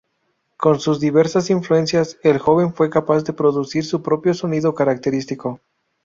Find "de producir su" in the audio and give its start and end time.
3.23-4.01